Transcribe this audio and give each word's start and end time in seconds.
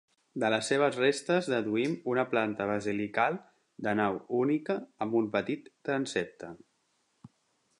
De 0.43 0.47
les 0.51 0.69
seves 0.71 0.95
restes 0.99 1.49
deduïm 1.51 1.91
una 2.13 2.23
planta 2.31 2.67
basilical 2.71 3.37
de 3.89 3.93
nau 4.01 4.17
única 4.39 4.77
amb 5.07 5.19
un 5.21 5.29
petit 5.37 5.69
transsepte. 5.91 6.51